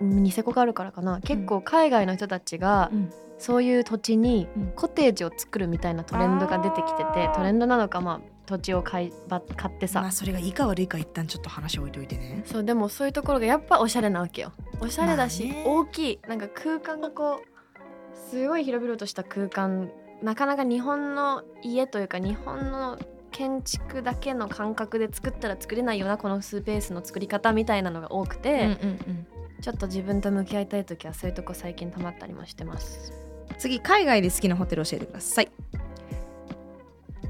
[0.01, 1.21] ニセコがあるからかな。
[1.21, 3.13] 結構海外の人たちが、うん。
[3.37, 4.71] そういう土地にうん。
[4.75, 12.43] コテージを作るみたいなトレンドが出てきててトレンドなのかまあ土地を買いば買ってさ、まあそれがいいか悪いか一旦ちょっと話置いといてね。
[12.45, 14.53] そうでもそういうところがやっぱおしゃれなわけよ。
[14.79, 19.91] おしゃれだし、大きいなんか空間がこうすごい広々とした空間。
[20.21, 22.97] なかなか日本の家というか日本の
[23.31, 29.27] 建築だけの感覚で作ったら作れないようなこのスペースの作り方みたいなのが多くて、うんうん
[29.61, 33.11] ちょっと自分と向き合いたい時はそういうとこ最近溜まったりもしてます。
[33.57, 35.49] 次海外で好きなホテル教えてください。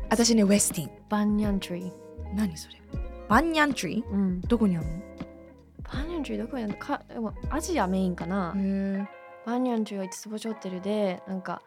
[0.10, 1.92] 私ねウェスティンバンニャントリー。
[2.36, 2.76] 何それ？
[3.28, 4.10] バンニャントリー？
[4.12, 4.42] うん。
[4.42, 4.94] どこにあるの？
[5.94, 6.80] バンニャントリーどこにあるの？
[6.80, 7.02] か
[7.50, 9.06] アジアメインかな、へ
[9.46, 11.62] バンニャントリーは五つ星ホテルでなんか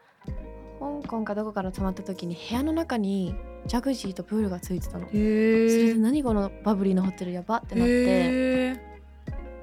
[0.79, 7.91] 香港かどこから泊まった時に部屋の中にジャグジーとプールがついてたの、それえで何このバブリーのホテルやばってなって。
[8.05, 8.88] へ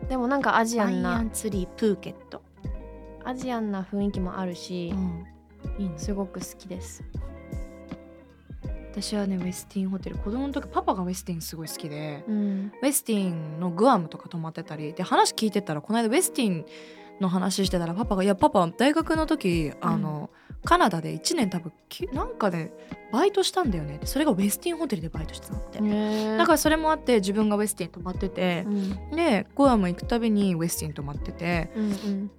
[0.09, 2.43] でもなんかアジアバンンなヤンツリープーケット、
[3.25, 4.89] アジアンな雰囲気もあるし、
[5.79, 5.95] いいね。
[5.97, 7.03] すごく好きです。
[8.93, 10.17] 私はねウェスティンホテル。
[10.17, 12.73] 子供の時パパがウェスティンすごい好きでうん。
[12.83, 14.95] ウェスティンのグアムとか泊まってたり。
[14.95, 16.65] で話聞いてたらこの間ウェスティン
[17.21, 20.31] の話してたらパパが「いやパパ大学の時あの、
[20.67, 22.73] カナダで1年多分きなんかで
[23.13, 28.65] バイトしたんだよね」それがウェスティンホテルでバイトしてたのって、へだからそれもあって自分がウェスティン泊まってて。
[28.67, 29.11] う、ん。
[29.13, 31.71] でグアム行くたびにウェスティン泊まってて。
[31.77, 32.31] うんうん。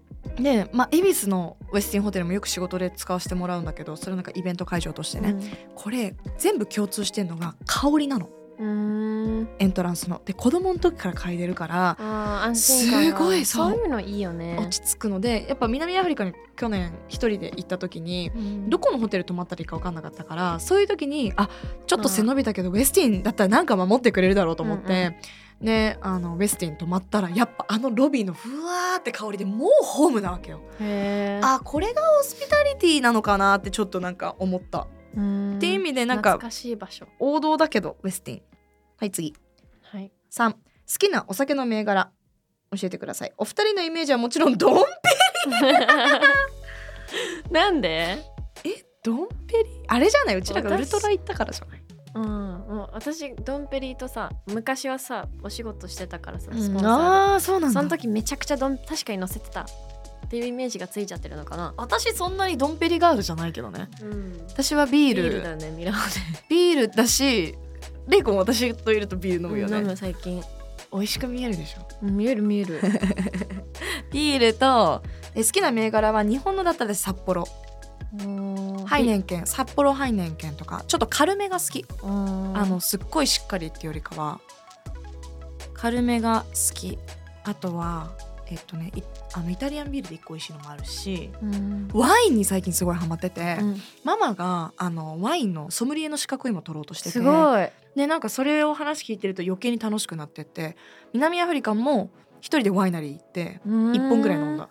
[0.43, 5.35] でまあ恵比寿のウェスティンホテルもよく仕事で使わせてもらうんだけどそれなんかイベント会場としてね、
[5.73, 8.25] これ全部共通してんのが香りなの。
[8.25, 10.21] うんうんエントランスの。
[10.25, 13.71] で子供の時から嗅いでるからすごいそう。
[13.71, 14.57] そういうのいいよね。
[14.59, 18.69] 落ち着くのでやっぱ南アフリカに去年一人で行った時にうん。
[18.69, 21.49] どこのホテル泊まったらいいか分かんなかったからそういう時にあ
[21.85, 25.17] ちょっと背伸びたけどウェスティンだったらなんか守ってくれるだろうと思って、
[25.61, 30.61] であのウェスティン泊まったらやっぱあのロビーのふわーって香りでもうホームなわけよ。
[31.41, 34.87] あこれがホスピタリティなのかなってちょっとなんか思った。
[35.17, 37.07] うんっていう意味でなんか懐かしい場所。
[37.19, 38.41] 王道だけどウェスティン。
[38.97, 39.33] はい次。
[39.81, 40.11] はい。
[40.31, 40.57] 3好
[40.97, 42.11] きなお酒の銘柄。
[42.71, 43.33] 教えてください。
[43.37, 44.83] お二人のイメージはもちろんドン
[47.49, 48.17] なんで？
[48.65, 49.69] えドンペリ？
[49.87, 50.35] あれじゃない？
[50.35, 51.83] うちらがウルトラ行ったからじゃない？
[52.15, 52.23] うん。
[52.23, 56.61] もう私ドンペリとさ昔はさお仕事してたからさうん。
[56.61, 57.79] スポンサーで、ああそうなんだ。
[57.79, 59.65] その時めちゃくちゃドン確かに乗せてた
[60.27, 61.73] っていうイメージがついちゃってるのかな。
[61.77, 63.89] 私そんなにドンペリガールじゃないけどね。
[64.01, 64.45] うん。
[64.49, 65.23] 私はビール。
[65.23, 67.55] ビールだよねミラービールだし
[68.07, 70.43] レイコも私といるとビール飲むでよね、飲む最近。
[70.91, 71.87] 美味しく見えるでしょ？
[72.03, 72.81] うん見える見える。
[74.11, 75.01] ビールと
[75.35, 77.45] え好きな銘柄は日本のだったら札幌。
[78.85, 79.45] ハイネンケン。
[79.47, 80.83] 札幌ハイネンケンとか。
[80.87, 81.85] ちょっと軽めが好き。
[82.03, 84.39] ああのすっごいしっかりっていうよりかは。
[85.73, 86.97] 軽めが好き。
[87.43, 88.11] あとは
[88.49, 89.01] えっとねい
[89.33, 91.89] あのイタリアンビールで一個美味しいのもあるしうん。
[91.93, 93.81] ワインに最近すごいハマってて、うん。
[94.03, 97.69] ママがあのワインのソムリエの資格を今取ろうとしててすごい。
[97.95, 100.77] でなんかそれを話聞いてると余計に楽しくなってって
[101.13, 103.59] 南アフリカも一人でワイナリー行って
[103.93, 104.69] 一一本ぐらい飲んだ。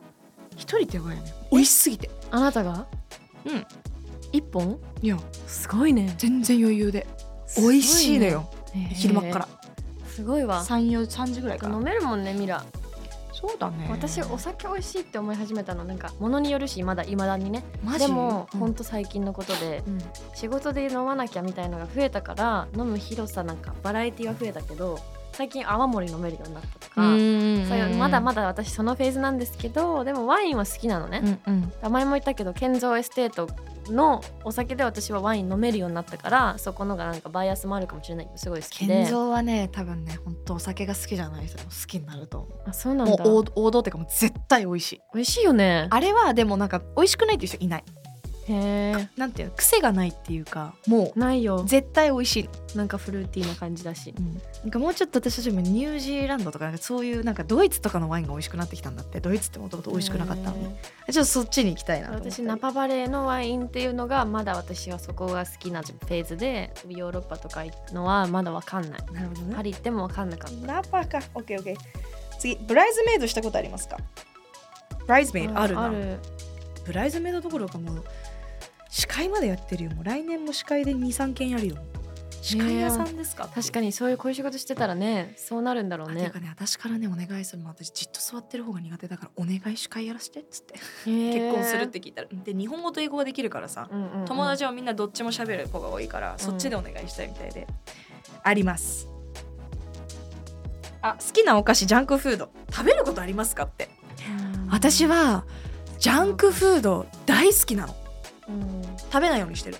[0.52, 1.34] 一人ってやばいよね。
[1.50, 2.10] 美味しすぎて。
[2.30, 2.86] あなたが？
[3.44, 3.66] うん。
[4.32, 4.80] 一本？
[5.02, 5.18] いや。
[5.46, 6.14] すごいね。
[6.18, 7.06] 全然余裕で。
[7.56, 8.50] 美味しいのよ、
[8.94, 9.48] 昼間っから。
[10.08, 10.64] すごいわ。
[10.64, 12.64] 34三時ぐらいか飲なめるもんねミラ
[13.38, 13.86] そうだね。
[13.90, 17.64] 私お酒美味しいって思い始めたのなんかものによるしまだいまだにね。
[17.98, 18.60] でも、うん。
[18.60, 19.98] ほんと最近のことでうん。
[20.34, 24.98] 仕事で飲まなきゃみたいのが増えたから飲む広さなんかバラエティは増えたけど
[25.36, 31.92] 最近泡盛飲めるようになったとか、そういうまだまだ私そのフェーズなんですけどでもワインは好きなのね、うんうん。
[31.92, 33.48] 前も言ったけどケンゾーエステイト
[33.92, 38.94] のお酒で私はワイン飲めるようになったからそこのがなんかバイアスもあるかもしれないけどすごい好きで。
[38.94, 41.46] ケンゾーはね多分ね本当お酒が好きじゃない。
[41.46, 42.38] 人も好きになると。
[42.38, 43.12] 思あそうなだ。
[43.12, 45.00] うんもうもう王道っていうかもう絶対美味しい。
[45.14, 45.86] 美味しいよね。
[45.90, 47.84] あれはでもなんか美味しくないっていう人いない
[48.48, 51.56] へえなんていうの癖がないっていうかもないよ。
[51.56, 52.36] う絶対美味し
[52.74, 54.14] い、なんかフルーティーな感じだし。
[54.62, 59.18] なんかもうちょっと私たちもニュージーランドとかそういうなんかドイツとかのワインが美味しくなってきたんだって。
[59.18, 60.62] ドイツってもともと美味しくなかったの。
[60.62, 60.68] で
[61.08, 69.00] へちょっとそっちに行きたいな私ナパバレーのワインっていうのがまだ私はそこが好きなフェーズでヨーロッパとか行くのはまだわかんない。
[69.12, 70.66] なるほどパリ行ってもわかんなかった。
[70.66, 71.20] ナパか。
[71.34, 71.76] オッケーオッケー。
[72.38, 73.96] 次ブライズメイドしたことありますか？
[75.00, 75.84] ブライズメイドあるな。
[75.84, 76.18] ある。
[76.84, 78.04] ブライズメイドどころかもう
[78.96, 79.90] 司会までやってるよ。
[79.90, 81.76] もう来年も司会で23件やるよ。
[82.40, 83.46] 司会屋さんですか？
[83.54, 86.22] 確かにそういうこういう仕事してたらねそうなるんだろうね。
[86.22, 90.78] あてかね私からねお願いするの私じっと座ってる方が苦手だからお願い司会やらしてっつって。
[91.04, 93.90] 結結婚するって聞いたらで日本語と英語ができるからさ
[94.24, 97.66] 友達はみんなどっちも喋る子が多いから、そっちでお願いしたいみたいで。
[98.42, 99.10] あります。
[101.02, 102.48] あ好きなお菓子ジャンクフード。
[102.72, 103.90] 食べることありますかって。
[104.70, 105.44] 私は
[105.98, 107.94] ジャンクフード大好きなの
[109.12, 109.76] 食べないようにしてる。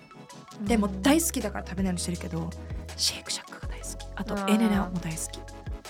[0.63, 2.49] でも大好きだから食べないようにしてるけど
[2.97, 4.07] シェイクシャックが大好き。
[4.17, 5.41] あとエネナも大好き。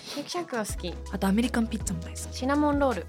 [0.03, 0.95] シェイクシャックは好き。
[1.13, 2.37] あとアメリカンピッツァも大好き。
[2.37, 3.07] シナモンロール。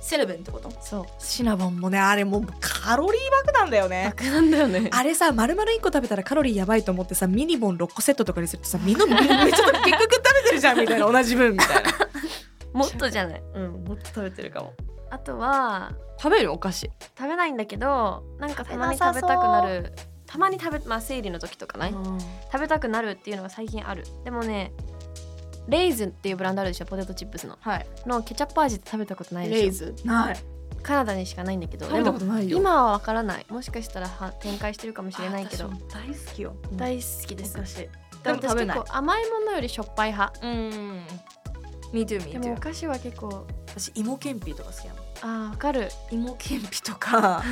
[0.00, 0.70] セレブンってこと？
[0.80, 1.06] そう。
[1.18, 4.04] シナボンもねあれもうカロリー爆弾だよね。
[4.04, 4.88] 楽なんだよね。
[4.92, 11.90] あれさ丸々1個食べたらカロリーやばいと思ってさミニボン6個セットとかにするとさみんなめっちゃ結局食べてるじゃんみたいな同じ分みたいな。
[12.72, 13.42] もっとじゃない。
[13.54, 14.72] うんもっと食べてるかも
[15.10, 16.90] あとは食べるお菓子。
[17.18, 19.92] 食べないんだけどなんかたまに食べたくなる。
[20.26, 21.94] たまに食べまあ生理の時とかね
[22.52, 24.04] 食べたくなるっていうのが最近ある。
[24.24, 24.72] でもね
[25.68, 26.86] レイズンっていうブランドあるでしょ？
[26.86, 27.56] ポテトチップスの。
[27.60, 27.86] はい。
[28.06, 29.62] のケチャップ味って食べたことないでしょ？
[29.62, 29.94] レイズ？
[30.04, 30.36] ない。
[30.82, 32.58] カナダにしかないんだけど食べたことないよ。
[32.58, 33.46] 今はわからない。
[33.48, 35.70] もしかしたらは展開してるかもしれないけど。
[35.92, 36.54] 大好きよ。
[36.72, 37.56] 大好きです。
[37.56, 37.90] 昔で
[38.24, 38.82] でも食べない。
[38.88, 40.46] 甘いものよりしょっぱい派。
[40.46, 41.02] うん。
[41.92, 43.46] Me too, me でもお too 菓子は結構
[43.78, 45.00] 私芋けんぴとか好きなの。
[45.20, 45.88] あーわかる。
[46.10, 47.42] 芋けんぴとか。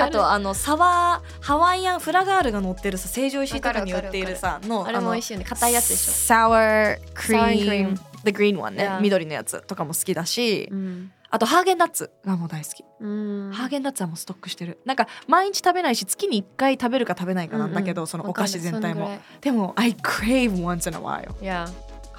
[0.00, 5.44] あとあのサワーハワイアンフラガールが乗ってるさ成城石井とかに売っているさのあれも美味しいよね。
[5.44, 6.12] 硬いやつでしょ。
[6.12, 8.88] サワークリーム The green one ね。
[8.88, 11.12] Yeah 緑のやつとかも好きだしうん。
[11.30, 12.84] あとハーゲンダッツがもう大好き。
[13.00, 13.50] うん。
[13.52, 14.78] ハーゲンダッツはもうストックしてる。
[14.84, 18.06] なんか毎日食べないし月に1回食べるか食べないかなんだけど、うんうん。
[18.06, 19.10] そのお菓子全体も。
[19.40, 21.68] でも I crave once in a while いや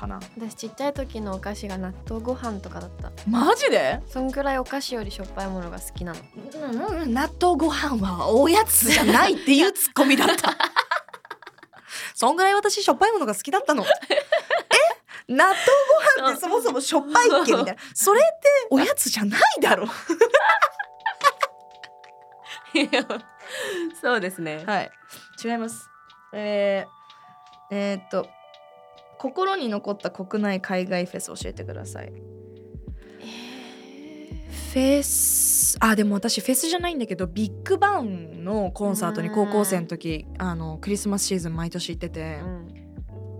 [0.05, 0.19] かな。
[0.37, 3.11] 私ちっちゃい時のお菓子が納豆ご飯とかだった。
[3.27, 4.01] マジで？
[4.07, 6.19] そんぐらいお菓子よりしょっぱいものが好きなの。
[6.53, 10.55] うんうん納豆ご飯はおやつじゃないっていうツッコミだった
[12.13, 13.87] そんぐらい私しょっぱいものが好きだったのえ
[15.27, 15.55] 納豆
[16.17, 19.87] ご飯ってそもそもしょっぱいっけみたいなそれっておやつじゃないだろ
[24.01, 24.91] そうですねはい
[25.43, 25.89] 違います
[26.33, 28.27] えー、えーっと
[29.25, 32.13] 心に残った国内海外フェス教えてください。
[34.73, 42.67] フェスあでも私フェスじゃないんだけどビッグバンのコンサートに高校生の時あのクリスマスシーズン毎年行ってて、うん。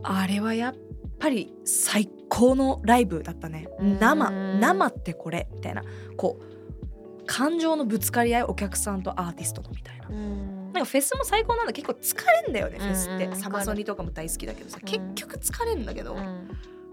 [0.02, 0.76] あれはやっ
[1.19, 3.67] ぱり最高のライブだったね。
[3.80, 4.00] うん。
[4.00, 5.84] 生生ってこれみたいな。
[6.17, 10.08] こう感情のぶつかり合いお客さんとアーティストとみたいな。
[10.10, 11.73] うんなんかフェスも最高なんだ。
[11.73, 14.85] 結構疲れんだよねフェスって、うんうんサマソニとかも大好きだけどさ、うん。
[14.85, 16.49] 結局疲れんだけど、うん。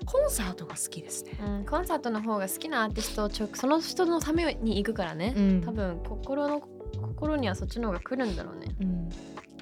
[0.06, 5.62] コンサートが好きですね、うんコンサートの方が好きなアーティストをちょその人のために行くからね、うん。
[5.62, 8.74] 多分心の心にはそっちの方が来るんだろうね。
[8.80, 9.08] うん。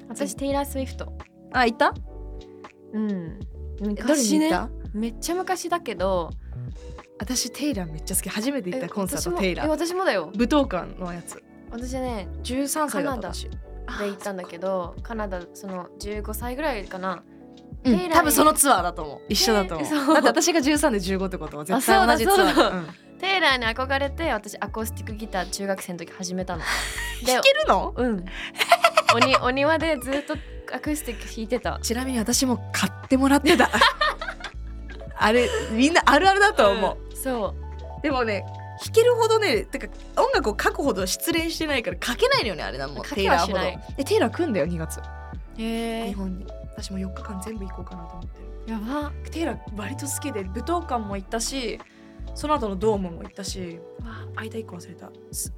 [0.08, 1.12] 私テイラー・スウィフト
[1.52, 1.94] あいた
[2.92, 3.40] うん
[3.80, 4.50] 昔ね。
[4.92, 6.30] めっちゃ昔だけど。
[7.18, 8.28] 私テイラーめっちゃ好き。
[8.28, 10.30] 初めて行ったえコンサートテイラー私もだよ。
[10.34, 11.42] 武道館のやつ。
[11.70, 13.48] 私ね13歳だった私
[13.98, 17.22] で行ったんだけどカナダその15歳ぐらいかな。
[17.84, 19.20] うん多分そのツアーだと思う。
[19.30, 22.54] 一緒だと思う、だって私が13で15ってことは絶対同じツアー。
[22.54, 22.68] だ。
[22.68, 22.86] うん。
[23.18, 26.62] テイラーに憧れて私アコースティックギター中学生の時始めたの。
[27.24, 27.94] で弾けるの？
[27.96, 28.24] うん。
[29.14, 30.34] おにお庭でずっと
[30.74, 31.78] アコースティック弾いてた。
[31.80, 33.70] ちなみに私も買ってもらってた。
[35.16, 37.54] あれみんなあるあるだと思う、うんそ
[38.02, 38.44] でもね
[38.82, 43.58] 弾けるほどねてか音楽を書くほど失恋してないから書けないのよねあれなんテイラーほど。
[43.96, 45.00] でテイラー来んだよ2月。
[45.00, 45.02] う
[45.58, 46.46] へ日本に。
[46.76, 48.72] 私も4日間全部行こうかなと思ってる。
[48.72, 49.12] やば。
[49.30, 51.78] テイラー割と好きで武道館も行ったし
[52.34, 55.10] その後のドームも行ったしわ間1個忘れた。
[55.32, 55.52] す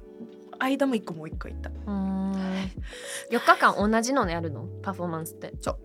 [0.59, 1.69] 間も1個もう1個行った。
[1.69, 2.33] うーん。
[2.33, 4.65] 4日間同じのやるの？
[4.81, 5.53] パフォーマンスって。
[5.61, 5.79] そう。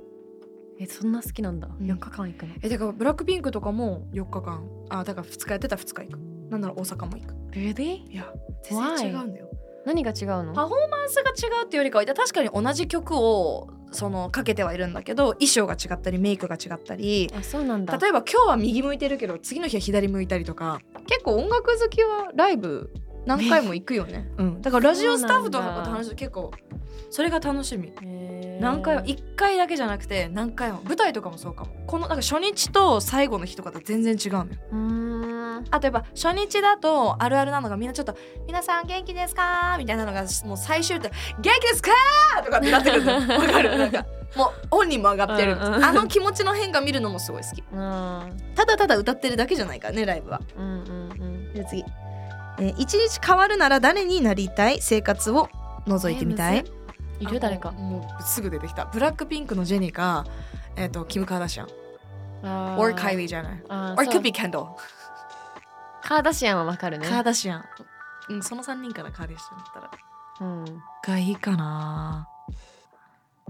[0.81, 1.87] えそんな好きなんだ、うん。
[1.87, 2.55] 4日間行くの？
[2.63, 4.69] えてかブラックピンクとかも4日間。
[4.89, 7.35] あだから2日やってたら2日行くなんなら大阪も行く。
[7.53, 8.11] Really?
[8.11, 8.33] いや
[8.63, 9.49] 全然違うんだよ。
[9.87, 10.53] 何が違うの？
[10.53, 17.31] パフォーマンスが違うっていうよりかは確かに同じ曲をそのかけてはいるんだけど衣装が違ったりメイクが違ったり。
[17.35, 17.97] あそうなんだ。
[17.97, 20.81] 例えば今日は右向いてるけど次の日は左向いたりとか。
[21.07, 22.93] 結構音楽好きはライブ
[23.25, 24.71] 何回も行くよね、うん、だ。
[24.71, 26.51] からラジオスタッフとかと話すと結構
[27.11, 27.93] それが楽しみ。
[28.61, 30.83] 何回も1回だけじゃなくて何回も。
[30.85, 31.71] 舞台とかもそうかも。
[31.87, 34.47] このなんか初日と最後の日とかと全然違うのよ。
[34.73, 35.38] うーん
[35.71, 38.17] あとやっぱ初日だとあるあるなのがみんなちょっと
[38.47, 41.91] 「皆さん元気ですか?」みたいなのがもう最終って「元気ですか?」
[42.45, 43.13] とかってなってくるの。
[43.13, 43.79] わかる？
[43.79, 44.05] なんか
[44.37, 45.75] もう本人も上がってる、うん。
[45.75, 45.85] うん。
[45.85, 47.63] あの気持ちの変化見るのもすごい好き。
[47.73, 48.37] うん。
[48.55, 50.41] ただただ歌ってるだけじゃないからねライブは。
[50.57, 50.79] うんうん
[51.11, 51.55] うん。
[51.55, 51.85] で次、
[52.59, 55.49] えー一日変わるなら誰になりたい生活を
[55.87, 56.65] 覗いてみたい、
[57.21, 57.27] い。
[57.27, 57.71] る誰か。
[57.71, 58.85] あもうすぐ出てきた。
[58.85, 60.27] ブラックピンクのジェニーか
[60.77, 61.69] えっ、とキム・カーダシアン。
[62.79, 63.29] or カイリー。
[63.29, 64.67] じゃないあー or could be Kendall
[66.09, 67.07] カーダシアンはわかるね。
[67.07, 67.65] カーダシアン
[68.31, 69.91] うんその3人からカーダシアンだったら。
[70.41, 70.65] うん。
[71.07, 72.27] がいいかな。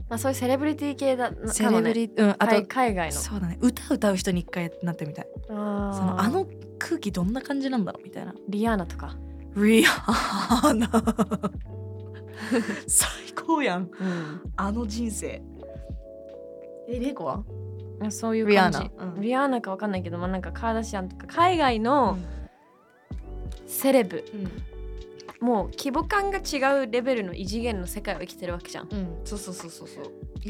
[0.09, 3.15] まあそういうセレブリティ系だなセレブリうんあと海海外の。
[3.15, 3.59] そうだね。
[3.61, 5.27] 歌歌う人に一回なってみたい。
[5.51, 5.93] あー。
[5.97, 6.49] そのあの
[6.81, 8.35] 空気どんな感じなんだろうみたいな。
[8.49, 9.17] リアーナとか。
[9.55, 10.91] リアナ。
[12.89, 13.83] 最高やん。
[13.83, 14.43] うん。
[14.57, 15.41] あの人生。
[16.89, 17.45] えレイコは
[18.03, 19.05] あそういうリア感じーナ。
[19.05, 19.21] うん。
[19.21, 21.29] リアーナかわかんないけどまあなんかカーダシアンとか。
[21.29, 22.19] 海外の
[23.69, 24.25] セレブ。
[24.35, 24.51] うん。
[25.47, 28.89] もう規模感が違うレベルの異次元の世界を生きてるわけじゃん。
[28.91, 29.21] うん。
[29.25, 29.89] そうそうそうそう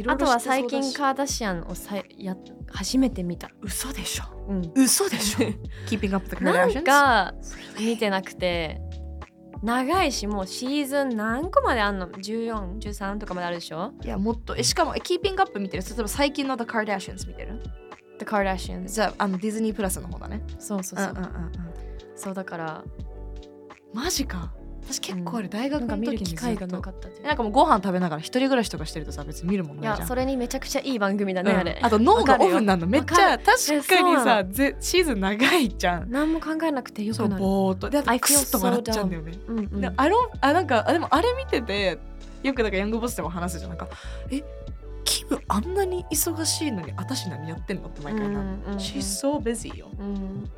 [0.06, 2.36] あとは最近カーダシアンをさや
[2.70, 4.24] 初めて見た、嘘でしょ？
[4.48, 5.46] うん、嘘でしょ？
[5.88, 7.34] Keeping up the なん Kardashians か
[7.78, 8.80] 見てなくて。
[9.62, 13.92] 長いしもうシーズン何個まであんの？1413とかまであるでしょ？
[14.04, 14.56] いやもっと。
[14.56, 15.82] えしかもえキーピングアップ見てる？
[15.82, 17.60] 例えば最近の The Kardashians 見てる
[18.20, 20.42] ？The Kardashians じゃああのディズニープラスの方だね。
[20.58, 21.52] そうそうそう、んうんうん。
[22.14, 22.84] そうだから
[23.92, 24.52] マジか。
[24.90, 30.00] 私結構あれ大学の時に機会がなかったなんかもうご飯食べながら一人暮らしとかしてるとさ別に見るもんいないじゃん。
[30.00, 31.58] やそれにめちゃくちゃいい番組だね、うん。
[31.58, 31.78] あれ。
[31.82, 36.10] あと脳がオフになるのめっちゃ確かにさぜシーズン長いじゃん。
[36.10, 37.42] 何も考えなくてよくなる。
[37.42, 37.90] ぼーっと。
[37.90, 39.80] であとクスッと笑っちゃうんだよね、うんうん。
[39.82, 41.98] であのあなんかあでもあれ見てて
[42.42, 43.88] よくなんかヤングボスでも話すじゃんなんか
[44.30, 44.42] え
[45.04, 48.76] キムあんなに忙しいのに私何やってんのって毎回な、うんうんうん。
[48.76, 49.90] She's so busy よ。
[49.98, 50.50] うん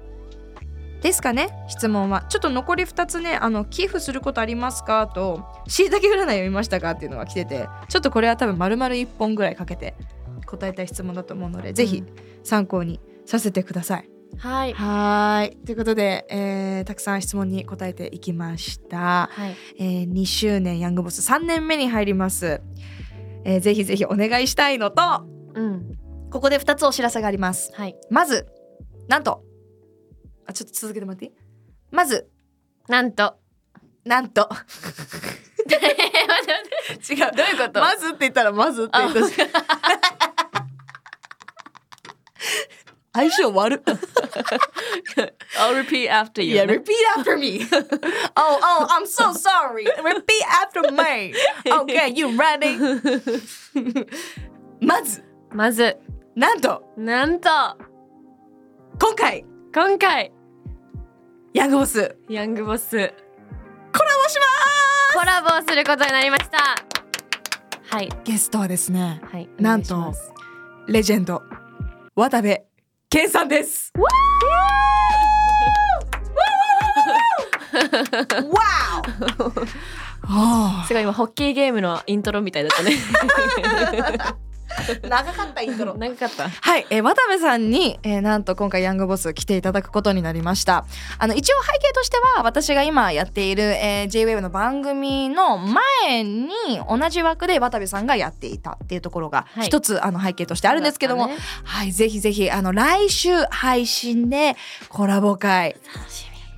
[1.01, 1.49] ですかね？
[1.69, 2.25] 質問は。
[2.29, 5.07] ちょっと残り2つねあの寄付することありますか？
[5.07, 6.91] としいたけ占い読みましたか？
[6.93, 9.95] っていうのが来ててちょっとこれは多分丸々1本ぐらいかけて
[10.47, 12.03] 答えたい質問だと思うので、ぜひ
[12.45, 14.11] 参考にさせてください。
[14.37, 14.73] はい。
[14.73, 15.57] はーい。
[15.65, 19.57] ということで、えーたくさん質問に答えていきました、はい。
[19.79, 22.63] えー2周年ヤングボス3年目に入ります、
[23.45, 25.03] えーぜひぜひお願いしたいのと
[25.55, 25.99] うん。
[26.31, 27.73] ここで2つお知らせがあります。
[27.75, 27.97] はい。
[28.09, 28.47] まず
[29.09, 29.45] なんと
[30.51, 31.33] あちょっと続けてもらっていい
[31.91, 32.29] まず
[32.89, 33.37] なんと
[34.05, 34.49] なんと
[35.69, 39.35] 違うどういうことまずって言ったらまずって言ったし
[43.13, 43.79] 相性悪っ
[45.59, 47.67] I'll repeat after you Yeah, repeat after me.
[48.37, 49.85] oh, oh, I'm so sorry.
[49.85, 51.35] Repeat after me.
[51.67, 52.79] Okay, you ready?
[54.81, 55.99] まず、まず
[56.37, 57.51] なんと、なんと
[59.01, 60.33] 今回、今回
[61.53, 62.91] ヤングボス、ヤングボス。
[62.91, 66.77] コラボしまコラボをすることになりました。
[67.91, 68.09] はい。
[68.09, 70.15] すゲストはですね、はいなんと
[70.87, 71.43] レジェンド、
[72.15, 72.57] 渡部
[73.09, 73.93] 健さんです。
[73.99, 74.09] わ
[80.83, 82.93] おすごい今ホッケーゲームのイントロみたいだったね
[85.09, 85.95] 長かったイントロ。
[85.97, 86.49] 長かった。
[86.49, 90.85] はい、えー渡部さんに、えーなんと今回ヤングボス来ていただくことになりました。
[91.19, 96.49] あの一応背景としては私が今やっている、えー JWAVE の番組の前に
[96.89, 99.67] 同じ枠で渡部さんがやっていたっていうところがはい。
[99.67, 101.93] 一つ、あの背景としてあるんですけども、そうだっはい。
[101.93, 104.57] ぜひぜひあの来週配信で
[104.89, 105.77] コラボ会。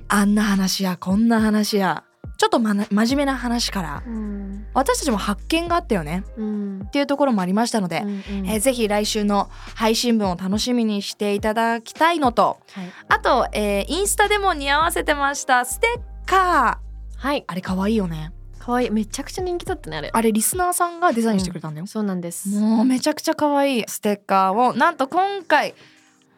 [0.09, 2.03] あんな話やこんな話や
[2.43, 4.65] ちょっと、まな、真面目な話からみうん。
[4.73, 6.25] 私たちも発見があったよね。
[6.35, 6.81] うん。
[6.85, 8.49] っていうところもありましたので、うんうん。
[8.49, 12.91] えーぜひ来週の配信分を楽しみにしていただきたいのとはい。
[13.07, 15.87] あと、えーインスタでも似合わせてましたステ
[16.25, 17.17] ッカー。
[17.17, 17.45] はい。
[17.47, 18.33] あれ可愛いよね。
[18.59, 18.91] 可愛い。
[18.91, 20.09] めちゃくちゃ人気だったねあれ。
[20.11, 22.49] あれリスナーさんがデザインしてくれたんだよ、そうなんです。
[22.49, 25.75] もうめちゃくちゃ可愛いステッカーをなんと今回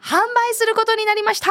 [0.04, 1.50] 販売することになりました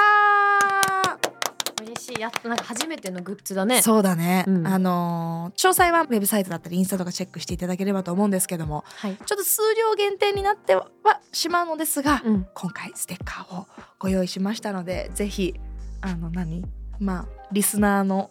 [1.84, 2.20] 嬉しい。
[2.20, 3.82] やなんか初めてのグッズだね。
[3.82, 4.66] そうだね、うん。
[4.66, 9.16] あのー詳細はウェブサイトだったりインスタとかチェックしていただければと思うんですけどもはい。
[9.16, 10.88] ちょっと数量限定になっては
[11.32, 12.46] しまうのですが、うん。
[12.54, 13.66] 今回ステッカーを
[13.98, 15.54] ご用意しましたのでぜひ
[16.00, 16.64] あの何？
[17.00, 18.30] まあリスナーの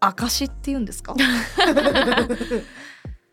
[0.00, 1.14] 証っていうんですか？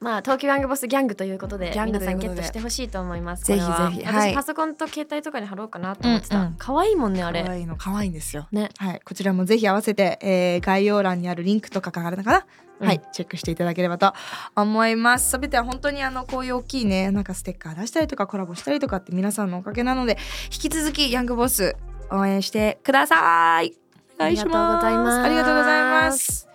[0.01, 3.45] まあ東京ヤングボスギャングということで皆さんゲットしてほしいと思います。
[3.45, 4.03] ぜひぜひ。
[4.03, 4.27] は。
[4.27, 4.31] い。
[4.31, 8.47] 私パソコンと携帯とかに貼ろうかなと思ってた、うんう愛いもんねあ可れ愛いの可愛いんですよ。
[8.51, 8.69] ね。
[8.77, 9.01] はい。
[9.05, 12.45] こちらもぜひ合わせて、えー概要欄にあるリンクとかがあるのかな、
[12.79, 12.87] うん。
[12.87, 13.01] はい。
[13.13, 14.11] チェックしていただければと
[14.55, 15.29] 思います。
[15.29, 21.75] すべては本当にあのこういう大きいねなんかステッカー出したりとかコラボしたりとかって皆さんのおかげなので引き続きヤングボス
[22.09, 23.75] 応援してください。
[24.15, 24.85] お願いします。
[24.87, 26.50] ありがとうございます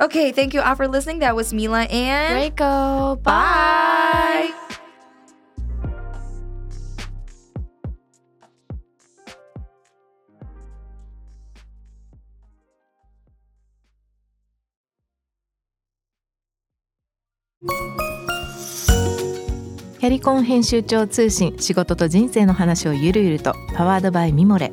[0.00, 1.20] Okay, thank you all for listening.
[1.20, 4.50] That was Mila and Draco bye.
[20.02, 24.72] 「キャリコン編集長通信仕事と人生の話をゆるゆるとパワードバイミモレ」